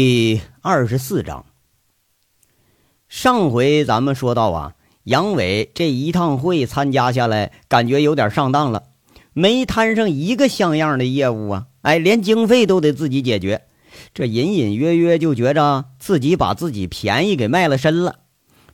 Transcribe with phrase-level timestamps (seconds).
[0.00, 1.44] 第二十四章。
[3.08, 8.84] 上回咱们说到啊，杨伟这一趟会参加下来，感觉有点上当了，
[9.32, 11.66] 没摊上一个像样的业务啊！
[11.82, 13.62] 哎，连经费都得自己解决，
[14.14, 18.20] 这隐隐约约就觉着自己把自己便宜给卖了身了。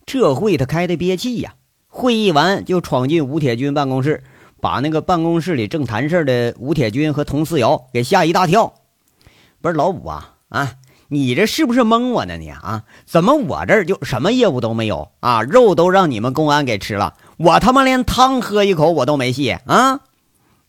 [0.04, 1.54] 这会他开的憋气呀！
[1.88, 4.22] 会议完就闯进吴铁军办公室，
[4.60, 8.74] 把那个办公室里正谈事的吴铁军和佟思瑶给吓一大跳。
[9.62, 10.74] 不是老五啊啊！
[11.14, 12.36] 你这是不是蒙我呢？
[12.36, 15.42] 你啊，怎么我这儿就什么业务都没有啊？
[15.42, 20.00] 肉都让你们公安给吃了，我他妈连汤喝一口我都没戏啊！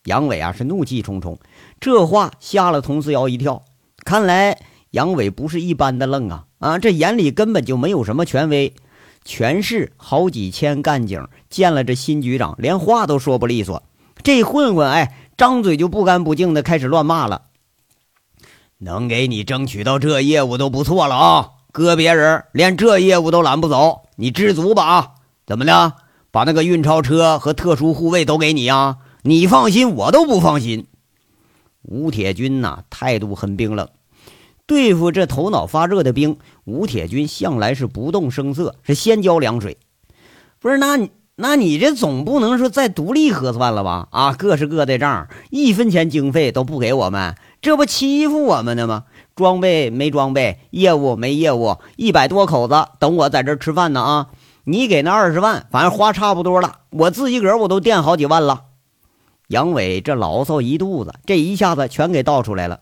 [0.04, 1.40] 杨伟啊是怒气冲冲，
[1.80, 3.64] 这话吓了佟思瑶一跳。
[4.04, 4.60] 看来
[4.92, 6.78] 杨伟不是一般的愣啊啊！
[6.78, 8.76] 这眼里根本就没有什么权威，
[9.24, 13.82] 全市好几千干警见了这新局长，连话都说不利索。
[14.22, 17.42] 这混混哎，张嘴就不干不净的开始乱骂了。
[18.80, 21.50] 能给你争取到这业务都不错了啊！
[21.72, 25.12] 搁别人连这业务都揽不走，你知足吧啊！
[25.46, 25.94] 怎么的？
[26.32, 28.98] 把那个运钞车和特殊护卫都给你啊？
[29.24, 30.88] 你放心，我都不放心。
[31.82, 33.88] 吴铁军呐，态度很冰冷。
[34.68, 39.78] 对付这头脑发热的兵，吴铁军向来是不动声色，是先浇凉水。
[40.60, 44.08] 不是，那那你这总不能说再独立核算了吧？
[44.12, 47.36] 啊，各是各的账，一分钱经费都不给我们。
[47.66, 49.06] 这不欺负我们呢吗？
[49.36, 54.28] 装备没装备，业务没业务，一百多口子等我在这吃饭呢啊！
[54.66, 58.66] 你给那二十万，反正花差不多了，我自己个儿我都垫好几万了。
[59.48, 62.82] 杨伟这牢骚一肚子，这一下子全给倒出来了。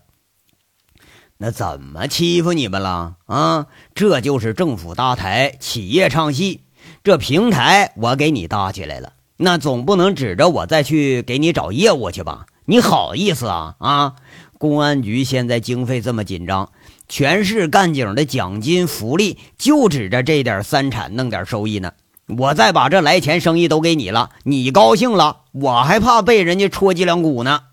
[1.38, 3.68] 那怎么欺负你们了啊？
[3.94, 6.60] 这就是政府搭台，企业唱戏，
[7.02, 12.44] 这平台我给你搭起来了，那总不能指着我再去给你找业务去吧？
[12.66, 14.16] 你好意思啊啊！
[14.64, 16.72] 公安局现在经费这么紧张，
[17.06, 21.92] 全市干警的奖金福利就指着这点三产弄点收益呢。
[22.38, 27.64] 我再把这来钱生意都给你了，你高兴了，我还怕被人家戳脊梁骨呢。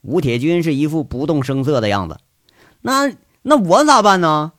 [0.00, 2.16] 吴铁军是一副不动声色的样子。
[2.80, 3.12] 那
[3.42, 4.52] 那我咋办呢？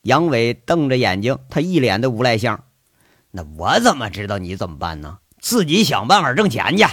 [0.00, 2.64] 杨伟瞪着眼睛，他一脸的无赖相。
[3.32, 5.18] 那我怎么知道你怎么办呢？
[5.38, 6.86] 自己想办法挣钱去。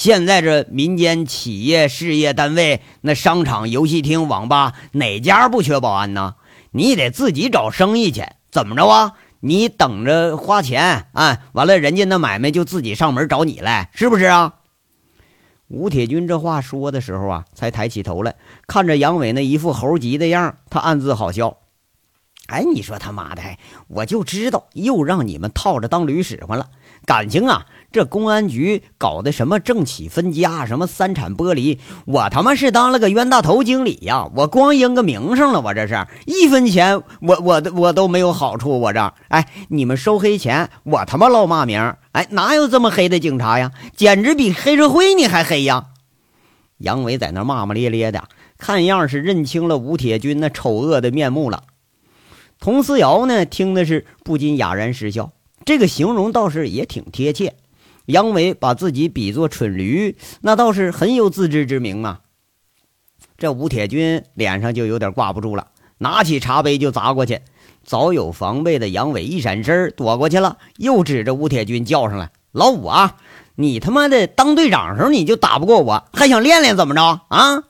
[0.00, 6.36] 现在这民间企业事业单位，那商场、游戏厅、网吧，哪家不缺保安呢？
[6.70, 9.12] 你得自己找生意去，怎么着啊？
[9.40, 11.40] 你等着花钱啊？
[11.52, 14.54] 完了，人家那买卖就自己上门找你来，是不是啊？
[15.68, 18.36] 吴铁军这话说的时候啊，才抬起头来，
[18.66, 21.58] 看着杨伟那一副猴急的样，他暗自好笑。
[22.46, 23.42] 哎，你说他妈的，
[23.86, 26.70] 我就知道又让你们套着当驴使唤了，
[27.04, 27.66] 感情啊！
[27.92, 34.30] 这公安局搞的什么政企分家，什么三产剥离，我他妈是当了个冤大头经理呀！
[34.36, 38.78] 我光应个名声了，我这是一分钱，我我我都没有好处。
[38.78, 43.72] 我这，哎，你们收黑钱，我他妈落骂名，哎，哪有这么黑的警察呀？
[43.96, 45.86] 简直比黑社会你还黑呀！
[46.78, 48.22] 杨伟在那骂骂咧咧的，
[48.56, 51.64] 看样是认清了吴铁军那丑恶的面目了。
[52.60, 55.32] 佟思瑶呢，听的是不禁哑然失笑，
[55.64, 57.54] 这个形容倒是也挺贴切。
[58.10, 62.20] 杨伟把自己比作蠢驴，那倒是很有自知之明啊。
[63.38, 67.40] 这吴铁军脸上就有点挂不住了，拿起茶杯就砸过去。
[67.82, 73.16] 早有防备的杨伟一闪身躲过去了，又指着吴铁军叫上来：“老五啊，
[73.54, 77.64] 你他妈的当队长时候你就打不过我，还想练练怎么着啊？”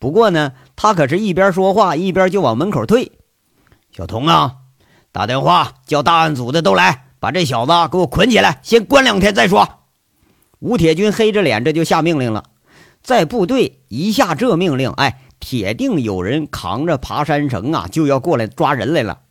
[0.00, 3.12] 不过呢，他可是一边说话一边就往门口退。
[3.92, 4.56] 小童啊，
[5.12, 7.05] 打电话叫大案组的都来。
[7.26, 9.68] 把这小子给我捆起来，先关两天再说。
[10.60, 12.44] 吴铁军黑着脸，这就下命令了。
[13.02, 19.22] 在部队一下这命令，哎，铁定有人扛着爬山绳啊，就要过来抓人来了。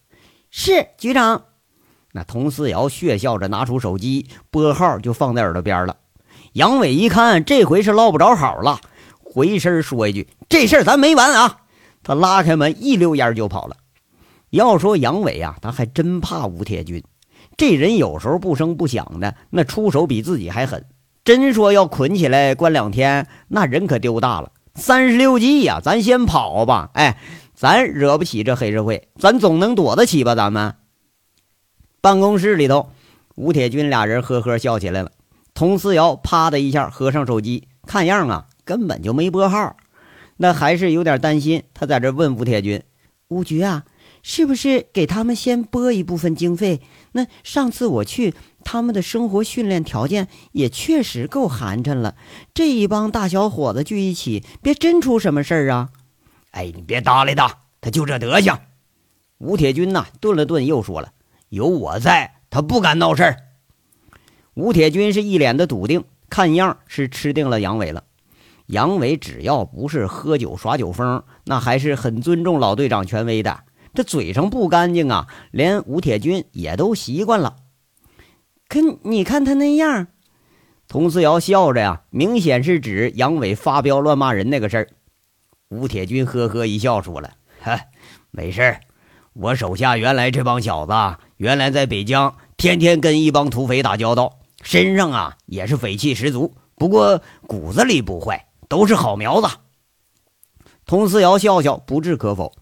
[0.51, 1.44] 是局长。
[2.11, 5.95] 那佟思瑶血笑着拿出手机拨号，就放在耳朵边了。
[6.51, 8.81] 杨伟一看，这回是捞不着好了，
[9.23, 11.59] 回身说一句：“这事儿咱没完啊！”
[12.03, 13.78] 他拉开门，一溜烟就跑了。
[14.49, 17.02] 要说杨伟啊，他还真怕吴铁军。
[17.57, 20.85] 这人有时候不声不响的，那出手比自己还狠。
[21.23, 24.52] 真说要捆起来关两天，那人可丢大了。
[24.75, 26.91] 三十六计呀，咱先跑吧。
[26.93, 27.17] 哎，
[27.53, 30.35] 咱惹不起这黑社会，咱总能躲得起吧？
[30.35, 30.75] 咱们
[32.02, 32.90] 办公室里头，
[33.35, 35.11] 吴铁军俩人呵呵笑起来了。
[35.53, 39.78] 佟思瑶啪的一下合上手机，看样啊，根本就没拨号。
[40.37, 42.84] 那还是有点担心，他在这问吴铁军
[43.29, 43.85] ：“吴局啊。”
[44.28, 46.81] 是不是给他们先拨一部分经费？
[47.17, 48.34] 那上次我去，
[48.66, 52.16] 他们的生活训练条件也确实够寒碜了。
[52.53, 55.91] 这一帮大小伙子聚一起，别真出什么事儿啊！
[56.52, 58.59] 哎，你别搭理他，他就这德行。
[59.38, 61.14] 吴铁军呐顿了顿，又说了
[61.47, 63.38] ：“有我在，他不敢闹事儿。”
[64.56, 68.03] 吴铁军是一脸的笃定，看样是吃定了杨伟了。
[68.66, 73.59] 杨伟只要不是喝酒耍酒疯，那还是很尊重老队长权威的。
[73.95, 77.55] 这嘴上不干净啊，连吴铁军也都习惯了。
[78.67, 80.07] 可你看他那样，
[80.87, 84.89] 佟思瑶笑着呀，明显是指杨伟发飙乱骂人那个事儿。
[85.69, 87.31] 吴铁军呵呵一笑，说了
[87.61, 87.79] ：“哈，
[88.31, 88.81] 没事儿，
[89.33, 90.93] 我手下原来这帮小子，
[91.37, 99.47] 原来在北疆天天跟一帮土匪打交道，身上啊也是匪气十足，不过骨子里不坏，都是好苗子。”
[100.85, 102.53] 佟思瑶笑笑，不置可否。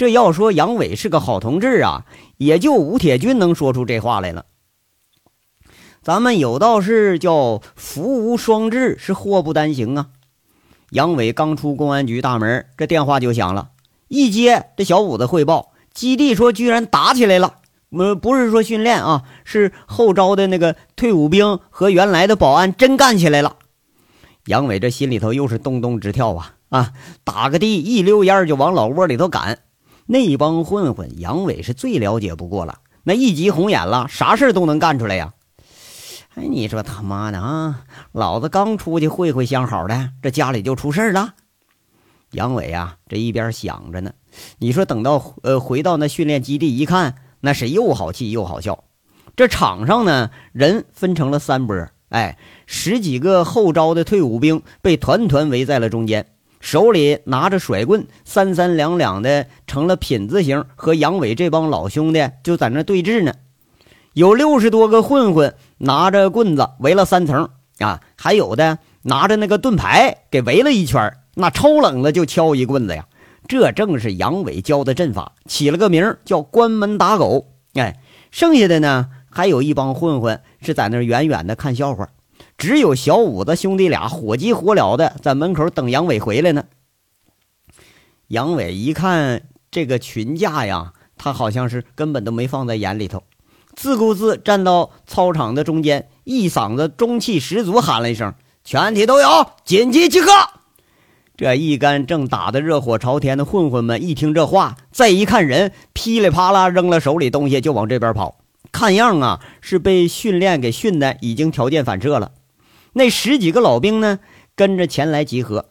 [0.00, 2.06] 这要说杨伟是个好同志啊，
[2.38, 4.46] 也就吴铁军能说出这话来了。
[6.00, 10.06] 咱们有道是叫“福无双至，是祸不单行”啊。
[10.88, 13.72] 杨伟刚出公安局大门，这电话就响了。
[14.08, 17.56] 一接，这小五子汇报，基地说居然打起来了。
[17.90, 23.56] 呃，不是说训练啊，是后招的那个退伍兵和原来的保安真干起来了。
[24.46, 26.92] 杨伟这心里头又是咚咚直跳啊啊！
[27.22, 29.58] 打个的，一溜烟就往老窝里头赶。
[30.12, 32.80] 那帮混混，杨伟是最了解不过了。
[33.04, 35.34] 那一急红眼了，啥事都能干出来呀。
[36.34, 37.84] 哎，你说他妈的啊！
[38.10, 41.34] 老子刚出去会会相好的，这家里就出事了。
[42.32, 44.12] 杨伟啊，这一边想着呢。
[44.58, 48.82] 你说等到呃回到那训练基地一看，那是又好气又好笑。
[49.36, 52.36] 这场上呢，人分成了三波，哎，
[52.66, 56.26] 十几个后招的退伍兵被团团围在了中间，
[56.60, 63.32] 手里拿着甩棍，三三两两的成了品字形，和杨伟这帮老兄弟就在那对峙呢。
[64.12, 67.48] 有六十多个混混拿着棍子围了三层
[67.78, 73.06] 啊，还有的拿着那个盾牌给围了一圈那抽冷了就敲一棍子呀。
[73.48, 77.48] 这正是杨伟教的阵法，起了个名叫“关门打狗”。
[77.74, 77.98] 哎，
[78.30, 82.08] 剩下的呢，还有一帮混混是在那远远的看笑话，
[82.60, 86.64] 只有小五子兄弟俩火急火燎的在门口等杨伟回来呢。
[88.28, 93.22] 杨伟一看这个群架呀，他好像是根本都没放在眼里头。
[93.74, 99.26] 自顾自站到操场的中间，一嗓子中气十足喊了一声：“全体都有，
[99.64, 100.28] 紧急集合！”
[101.38, 108.36] 这一干正打得热火朝天的混混们一听这话，再一看人，噼里啪啦扔了手里东西就往这边跑。
[108.70, 112.32] 看样啊，是被训练给训的已经条件反射了。
[112.92, 114.20] 那十几个老兵呢，
[114.54, 115.66] 跟着前来集合。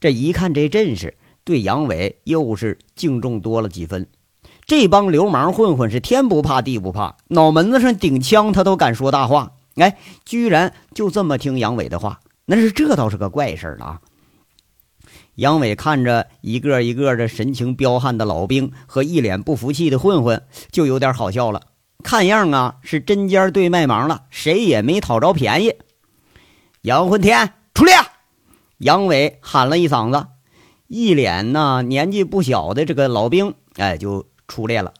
[0.00, 4.06] 这一看这阵势，对杨伟又是敬重多了几分。
[4.66, 9.52] 这帮流氓混混是天不怕地不怕，脑门子上顶枪他都敢说大话。
[9.76, 14.00] 哎，居然就这么听杨伟的话，那是这倒是个怪事了啊！
[15.34, 21.60] 杨伟看着一个一个的神情彪悍的老兵和一脸不服气的混混，就有点好笑了。
[22.02, 25.74] 看样啊，是针尖对麦芒了，谁也没讨着便宜。
[26.84, 27.94] 杨混天出列！
[28.76, 30.26] 杨伟喊了一嗓子，
[30.86, 34.26] 一脸呐年纪不小的这个老兵，哎就。
[34.46, 34.92] 出列了，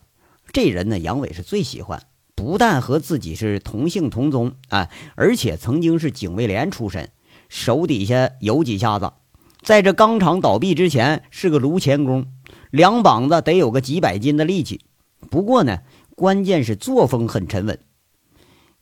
[0.51, 2.01] 这人呢，杨伟是最喜欢。
[2.33, 7.11] 不但和自己是同姓同宗啊，而且曾经是警卫连出身，
[7.47, 9.13] 手底下有几下子。
[9.61, 12.25] 在这钢厂倒闭之前，是个炉钳工，
[12.71, 14.81] 两膀子得有个几百斤的力气。
[15.29, 15.81] 不过呢，
[16.15, 17.77] 关键是作风很沉稳。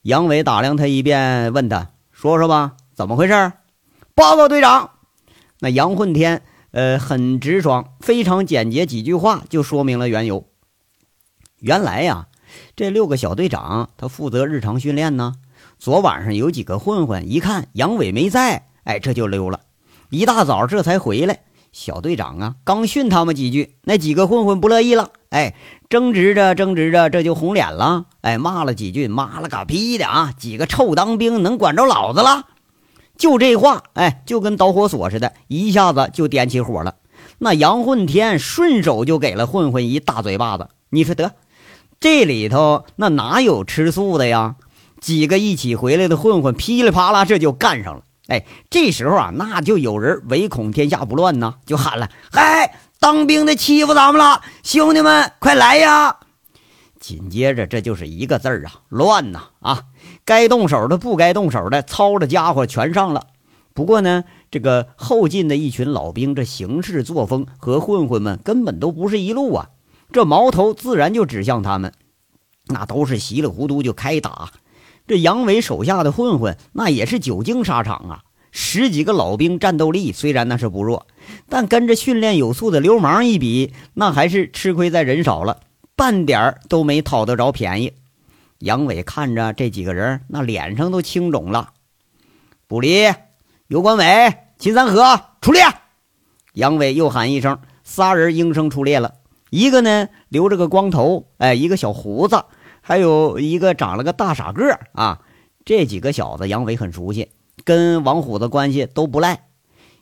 [0.04, 3.54] 杨伟打量他一遍，问他说说吧，怎么回事？
[4.14, 4.92] 报告队长。
[5.60, 10.46] 那杨混天，呃，很直爽，非常简洁，几句话就说明了缘由。
[11.60, 12.28] 原来呀，
[12.76, 15.34] 这六个小队长他负责日常训练呢。
[15.80, 19.62] 昨晚上有几个混混一看杨伟没在，哎，这就溜了。
[20.10, 21.40] 一大早这才回来。
[21.72, 25.56] 小队长啊，刚训他们几句，那几个混混不乐意了，哎，
[25.90, 30.32] 争执着争执着，这就红脸了，哎，骂了几句，妈了个逼的啊！
[30.38, 32.46] 几个臭当兵能管着老子了？
[33.18, 36.96] 就这话，哎，就跟导火索似的，一下子就点起火了。
[37.40, 40.70] 那杨混天顺手就给了混混一大嘴巴子。
[40.90, 41.34] 你说得？
[42.00, 44.56] 这里头那哪有吃素的呀？
[45.00, 48.04] 几个一起回来的混混噼里啪啦这就干上了。
[48.28, 56.18] 哎，这时候啊，那就有人唯恐天下不乱呢，就喊了：“嗨，当兵的欺负咱们了，兄弟们快来呀！”
[57.02, 59.50] 紧接着这就是一个字儿啊，乱呐！
[59.60, 59.84] 啊，
[60.26, 63.28] 该动手的不该动手的，操着家伙全上了。
[63.74, 69.70] 不过呢，这个后进的一群老兵，这行事作风和混混们根本都不是一路啊。
[70.12, 71.92] 这矛头自然就指向他们，
[72.68, 74.52] 那都是稀里糊涂就开打。
[75.08, 81.08] 这杨伟手下的混混那也是久经沙场啊，十几个老兵战斗力虽然那是不弱，
[81.50, 85.62] 但跟着训练有素的流氓一比，那还是吃亏在人少了。
[85.96, 87.94] 半点都没讨得着便宜。
[88.64, 91.74] 杨伟看着这几个人，那脸上都青肿了。
[92.66, 93.12] 卜离、
[93.68, 95.62] 尤关伟、秦三河出列！
[96.54, 99.16] 杨伟又喊一声，仨人应声出列了。
[99.50, 102.46] 一个呢留着个光头，哎，一个小胡子，
[102.80, 105.20] 还有一个长了个大傻个啊。
[105.66, 107.32] 这几个小子杨伟很熟悉，
[107.66, 109.48] 跟王虎的关系都不赖。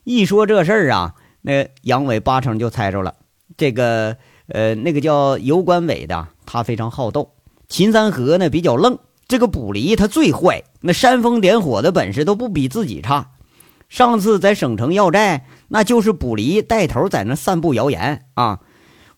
[0.03, 3.15] 一说这事儿啊，那杨伟八成就猜着了。
[3.57, 4.17] 这个
[4.49, 7.33] 呃，那个叫尤关伟的，他非常好斗；
[7.71, 8.99] 秦三河呢比较愣。
[9.29, 13.31] 这个卜离他最坏，那煽风点火的本事都不比自己差。
[13.87, 18.59] 上次在省城要债，那就是卜离带头在那散布谣言啊。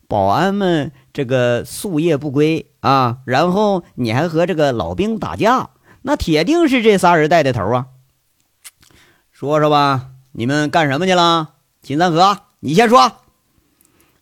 [0.07, 5.71] 保安们这个夙夜不归啊，然后你还和这个老兵打架，
[6.03, 7.87] 那铁定是这仨人带的头啊。
[9.31, 11.53] 说说吧，你们干什么去了？
[11.81, 13.13] 秦三河，你先说。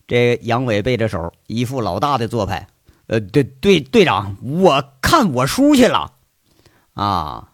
[0.08, 2.68] 这杨伟背着手，一副老大的做派。
[3.12, 6.14] 呃，队队队长，我看我叔去了，
[6.94, 7.50] 啊，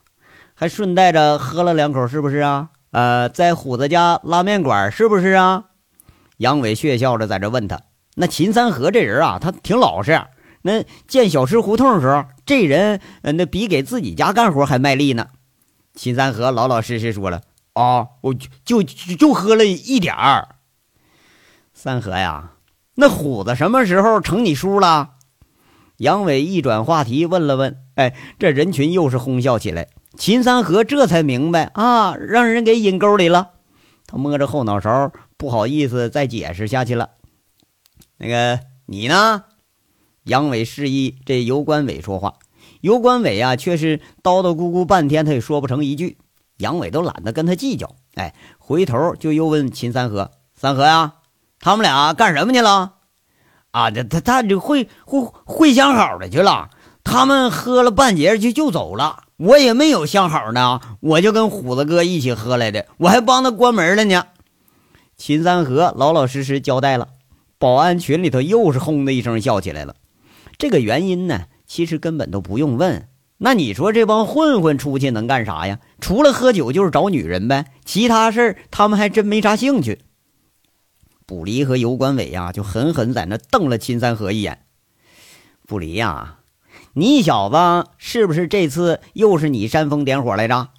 [0.53, 2.69] 还顺带着喝了两口，是不是啊？
[2.91, 5.63] 呃，在虎子家拉面馆，是不是啊？
[6.37, 7.81] 杨伟血笑着在这问他。
[8.13, 10.21] 那秦三河这人啊，他挺老实。
[10.61, 15.29] 那见小吃胡同的时候，这人那比给自己家干活还卖力呢。
[15.95, 17.41] 秦三河老老实实说了
[17.73, 20.49] ：“啊，我就就就喝了一点儿。”
[21.73, 22.51] 三河呀，
[22.93, 25.15] 那虎子什么时候成你叔了？
[25.97, 27.77] 杨伟一转话题问了问。
[27.95, 29.89] 哎，这人群又是哄笑起来。
[30.17, 33.49] 秦三河这才明白啊，让人给引沟里了。
[34.05, 37.09] 他摸着后脑勺，不好意思再解释下去了。
[38.17, 39.43] 那个你呢？
[40.23, 42.35] 杨伟示意这尤关伟说话，
[42.81, 46.17] 尤关伟啊，却是叨叨咕咕半天，他也说不成一句。
[46.57, 51.13] 杨伟都懒得跟他计较，哎，回头就又问秦三河：“三河呀，
[51.59, 52.95] 他们俩干什么去了？”
[53.71, 56.69] 啊，他他他就会会会相好的去了。
[57.03, 64.25] 他们喝了半截就就走了，我也没有相好呢，我就跟虎子哥一起喝来的，我还帮他关门了呢。
[65.15, 67.07] 秦三河老老实实交代了。
[67.59, 69.95] 保安群里头又是轰的一声笑起来了。
[70.59, 73.07] 这个原因呢，其实根本都不用问。
[73.39, 75.79] 那你说这帮混混出去能干啥呀？
[75.99, 80.01] 除了喝酒就是找女人呗，其他事儿他们还真没啥兴趣。
[81.27, 84.63] 卜离和尤管伟呀，就狠狠在那瞪了秦三河一眼。
[85.67, 86.37] 卜离呀，
[86.93, 90.69] 你小子是不是这次又是你煽风点火来着？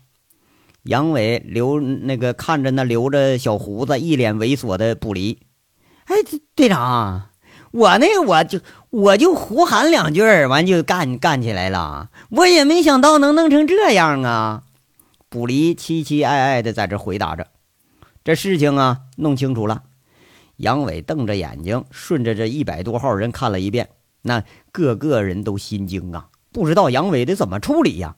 [0.84, 5.38] 杨伟留那个看着那留着小胡子、一脸猥琐的卜离。
[6.06, 6.16] 哎，
[6.54, 7.28] 队长，
[7.72, 12.08] 我那我就我就胡喊两句完就干干起来了。
[12.30, 14.62] 我也没想到能弄成这样啊！
[15.28, 17.48] 卜离凄凄哀哀的在这回答着。
[18.24, 19.82] 这事情啊，弄清楚了。
[20.58, 23.88] 杨伟瞪着眼睛，顺着这一百多号人看了一遍，
[24.22, 28.14] 那个个人都心惊啊，不知道杨伟得怎么处理呀。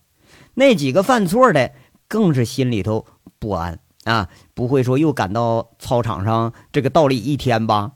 [0.54, 1.72] 那几个犯错的
[2.06, 3.06] 更是心里头
[3.38, 3.78] 不安。
[4.04, 7.92] 啊，不会说又赶到操场上这个倒立一天吧？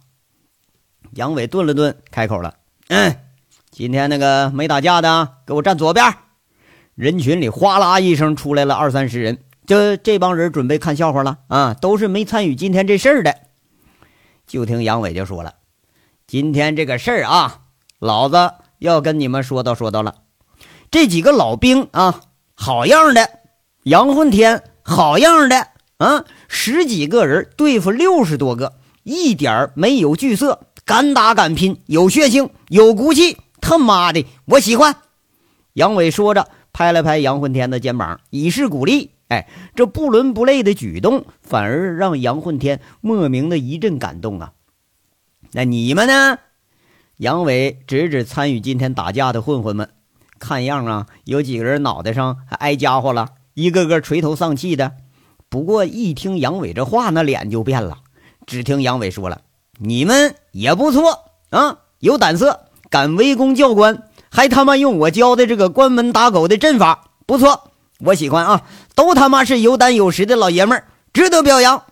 [1.14, 2.56] 杨伟顿了顿，开口了
[2.88, 3.16] ：“嗯，
[3.70, 6.04] 今天那个没打架的，给我站左边。”
[6.94, 13.34] 人群里哗啦一声出来了二三十人，这这帮人准备看笑话了啊，都是没参与今天这事儿的。
[14.46, 15.54] 就听杨伟就说了
[16.26, 17.60] ：“今天这个事儿啊，
[17.98, 20.16] 老子要跟你们说道说道了。
[20.90, 22.20] 这几个老兵啊，
[22.54, 23.28] 好样的！
[23.84, 28.74] 杨混天，好样的！”啊，十几个人对付六十多个，
[29.04, 33.38] 一点没有惧色，敢打敢拼，有血性，有骨气。
[33.60, 34.96] 他妈的，我喜欢！
[35.72, 39.12] 杨伟说着，拍了拍杨混天的肩膀，以示鼓励。
[39.34, 44.52] 哎，这不伦不类的举动，反而让杨混天莫名的一阵感动啊。
[45.52, 46.38] 那你们呢？
[47.16, 49.90] 杨伟指指参与今天打架的混混们，
[50.38, 54.92] 看样啊，有几个人脑袋上还挨家伙了，一个个垂头丧气的。
[55.48, 57.98] 不过一听杨伟这话，那脸就变了。
[58.46, 59.42] 只听杨伟说了
[59.78, 67.70] ：“你们也不错啊，有胆色，敢围攻教官，还他妈用我教的这个关门打狗的阵法，不错，
[68.04, 68.62] 我喜欢啊！
[68.94, 71.84] 都他妈是有胆有识的老爷们儿，值得表扬。”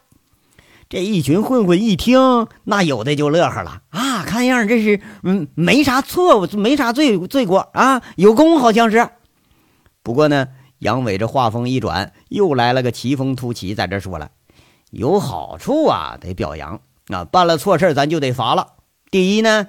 [0.88, 9.08] 这一群混混一听，那有的就乐呵了啊，看样这是嗯没啥错误，没啥罪罪过啊，有功好像是。
[10.02, 10.48] 不过呢。
[10.82, 14.32] 杨伟这话锋一转，又来了个奇峰突起，在这说了
[14.90, 17.24] ：“有好处啊，得表扬啊！
[17.24, 18.66] 办了错事咱就得罚了。
[19.08, 19.68] 第一呢，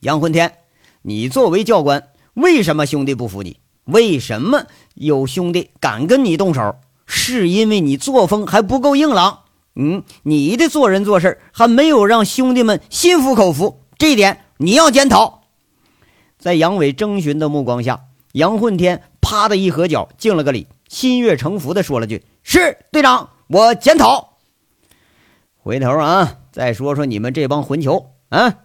[0.00, 0.60] 杨混天，
[1.02, 3.60] 你作为教官，为什么兄弟不服你？
[3.84, 6.76] 为什么有兄弟敢跟你动手？
[7.06, 9.40] 是因为你作风还不够硬朗。
[9.74, 15.42] 嗯，你的做人做事还没有让兄弟们心服口服，这一点你要检讨。
[16.38, 24.38] 在杨伟征询的目光下，杨混天啪的一合脚，敬了个礼，心悦诚服的说了句：“是队长，我检讨。”
[25.58, 28.63] 回头啊，再说说你们这帮混球啊！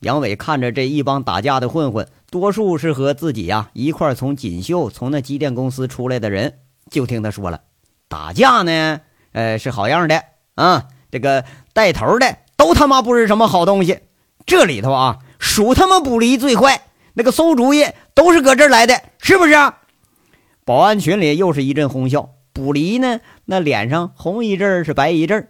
[0.00, 6.58] 杨伟看着这一帮打架的混混，多数是和自己呀一块从锦绣、从那机电公司出来的人，
[6.90, 7.60] 就听他说了，
[8.08, 9.02] 打架呢，
[9.32, 10.22] 呃，是好样的
[10.54, 10.88] 啊！
[11.10, 13.98] 这个带头的都他妈不是什么好东西，
[14.46, 16.80] 这里头啊，数他妈卜离最坏，
[17.12, 19.52] 那个馊主意都是搁这儿来的，是不是？
[20.64, 25.48] 保安群里又是一阵哄笑，卜离呢，那脸上红一阵是白一阵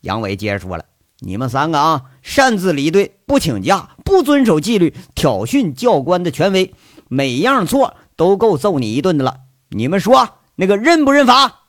[0.00, 0.84] 杨伟接着说了。
[1.24, 6.74] 你们三个啊，擅自离队，不请假，不遵守纪律，挑衅教官的权威，
[7.08, 9.36] 每样错都够揍你一顿的了。
[9.68, 11.60] 你们说那个认不认罚？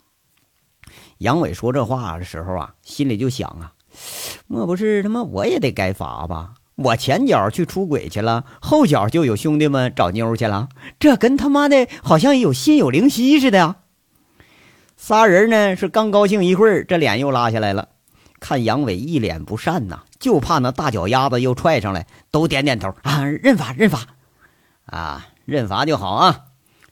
[1.20, 3.74] 杨伟说这话的时候啊，心里就想啊，
[4.48, 6.56] 莫不是他妈我也得该罚吧？
[6.76, 10.70] 我前脚去出轨去了，后脚就有兄弟们找妞去了，
[11.00, 13.76] 这跟他妈的好像有心有灵犀似的呀。
[14.98, 17.90] 仨人呢是刚高兴一会儿，这脸又拉下来了。
[18.44, 24.00] 看杨伟一脸不善呐，就怕那大脚丫子又踹上来，都点点头啊，认罚认罚，
[24.86, 26.42] 啊，认罚就好啊。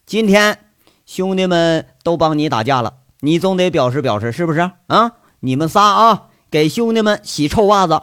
[0.05, 0.59] 今天
[1.05, 5.11] 兄弟们都帮你打架了，你总得表示表示，是不是啊？
[5.41, 8.01] 你们仨啊，给兄弟们洗臭袜子，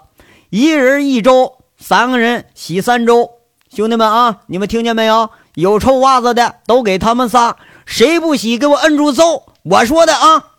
[0.50, 3.30] 一人一周，三个人洗三周。
[3.70, 5.30] 兄弟们啊，你们听见没有？
[5.54, 9.54] 有臭袜子的都给他们仨，谁不洗，给我摁住揍！
[9.62, 10.52] 我说的啊。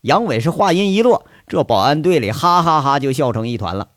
[0.00, 1.24] 杨伟是话音一落。
[1.46, 3.88] 这保安队里哈哈哈就笑成一团了，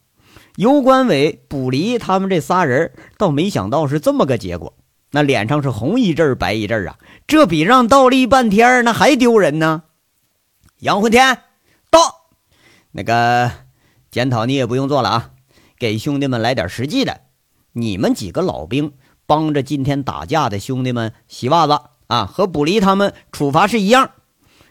[0.56, 4.76] 尤关伟、卜离他们这仨人倒没想到是这么个结果，
[5.12, 9.84] 那脸上是红一阵白一阵啊，这比让倒立半天那还丢人呢。
[10.80, 11.40] 杨混天
[11.90, 12.00] 到，
[12.92, 13.52] 那个
[14.12, 15.32] 检讨你也不用做了啊，
[15.80, 17.22] 给兄弟们来点实际的，
[17.74, 18.94] 你们几个老兵
[19.26, 24.12] 帮着今天打架的兄弟们洗袜子啊，和卜离他们处罚是一样，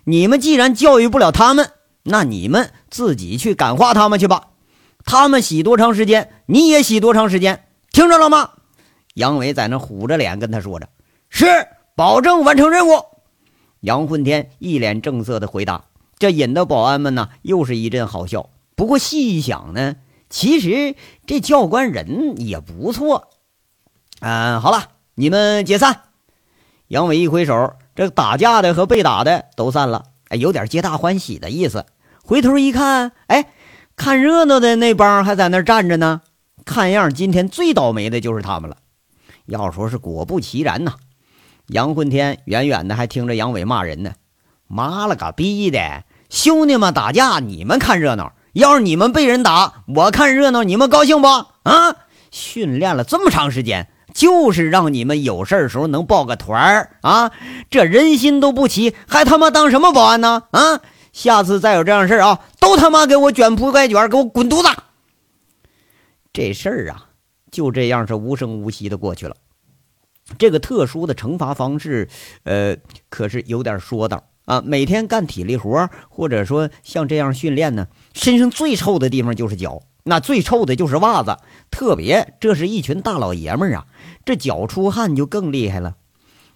[0.05, 1.73] 你们既然教育不了他们。
[2.09, 4.49] 那你们自己去感化他们去吧，
[5.05, 8.51] 他们洗多长时间，你也洗多长时间，听着了吗？
[9.15, 10.89] 杨伟在那虎着脸跟他说着
[11.29, 11.47] ：“是，
[11.95, 13.05] 保证完成任务。”
[13.81, 15.85] 杨混天一脸正色的回答，
[16.19, 18.49] 这引得保安们呢又是一阵好笑。
[18.75, 19.97] 不过细一想呢，
[20.31, 20.95] 其实
[21.27, 23.29] 这教官人也不错。
[24.21, 26.05] 嗯，好了，你们解散。
[26.89, 31.85] 杨伟一挥手，这打架的和被打的都散了，哎，有点皆大欢喜的意思。
[32.29, 33.47] 回头一看，哎，
[33.97, 36.21] 看热闹的那帮还在那站着呢。
[36.63, 38.77] 看样今天最倒霉的就是他们了。
[39.47, 40.93] 要说是果不其然呐，
[41.69, 44.13] 杨混天远远的还听着杨伟骂人呢。
[44.67, 51.29] 妈了个逼的，兄弟们打架你们看热闹，要是你们被人打，我看热闹，你们高兴不？
[51.29, 51.97] 啊，
[52.31, 57.31] 训练了这么长时间，就是让你们有事时候能抱个团儿啊。
[57.71, 60.43] 这人心都不齐，还他妈当什么保安呢？
[60.51, 60.83] 啊！
[61.13, 64.83] 下次再有这样事儿啊，都他妈给我卷铺盖卷，给我滚犊子！
[66.33, 67.09] 这事儿啊，
[67.51, 69.37] 就这样是无声无息的过去了。
[70.39, 72.09] 这个特殊的惩罚方式，
[72.45, 72.77] 呃，
[73.09, 74.63] 可是有点说道啊。
[74.65, 81.39] 每天干体力活，或者说像这样训练呢，身上最臭的地方就是脚，那最臭的就是袜子。
[81.71, 83.87] 特别这是一群大老爷们儿啊，
[84.27, 85.97] 这脚出汗就更厉害了。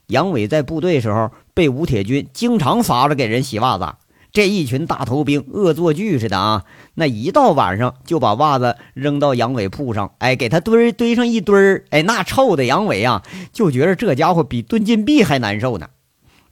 [0.09, 3.95] 杨伟在部队时候被吴铁军经常罚着给人洗袜子。
[4.33, 6.64] 这一群大头兵恶作剧似的啊！
[6.95, 15.90] 那一到晚上就把袜子扔到杨伟铺上，哎，给他堆堆上一堆儿，哎，那臭的杨伟啊，就觉得这家伙比蹲禁闭还难受呢。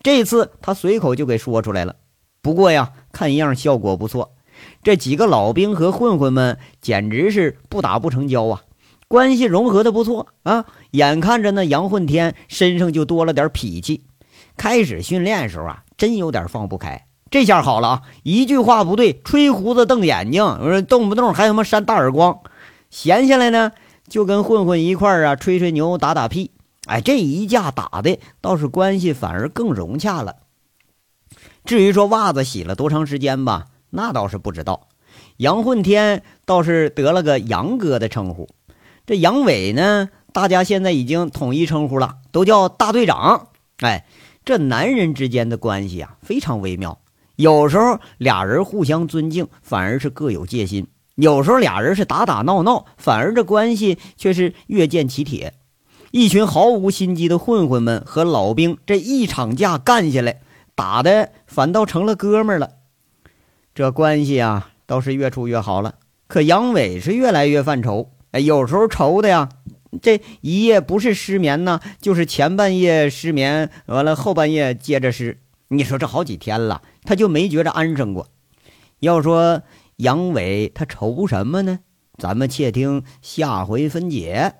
[0.03, 1.97] 这次他随口就给说出来了。
[2.43, 4.35] 不过呀，看样效果不错。
[4.83, 8.63] 这几个老兵和混混们简直是不打不成交啊，
[9.09, 10.67] 关系融合的不错啊。
[10.91, 14.05] 眼看着那杨混天身上就多了点脾气，
[14.59, 17.07] 开始训练时候啊，真有点放不开。
[17.31, 18.03] 这下好了啊！
[18.25, 22.41] 一句话不对，吹胡子瞪眼睛，动不动还他妈扇大耳光。
[22.91, 23.71] 闲下来呢，
[24.09, 26.51] 就跟混混一块儿啊，吹吹牛，打打屁。
[26.87, 30.39] 哎，这一架打的倒是关系反而更融洽了。
[31.65, 34.89] 至于说袜子洗了多长时间吧，那倒是不知道。
[35.37, 38.49] 杨混天倒是得了个杨哥的称呼。
[39.07, 43.49] 这杨伟呢，大家现在已经统一称呼了，都叫大队长。
[43.79, 44.05] 哎，
[44.45, 46.99] 这男人之间的关系啊，非常微妙。
[47.41, 55.55] 有时候俩人互相尊敬，反而是各有戒心；有时候俩人是打打闹闹，反而这关系却是越见其铁。
[56.11, 60.43] 一群毫无心机的混混们和老兵这一场架干下来，
[60.75, 62.73] 打的反倒成了哥们了。
[63.75, 65.95] 这关系啊，倒是越处越好了。
[66.27, 69.49] 可杨伟是越来越犯愁，哎，有时候愁的呀，
[70.03, 75.39] 这一夜不是失眠呢，就是前半夜失眠，完了后半夜接着失。
[75.73, 78.27] 你说这好几天了，他就没觉着安生过。
[78.99, 79.63] 要说
[79.97, 81.79] 杨伟他愁什么呢？
[82.19, 84.57] 咱们且听下回分解。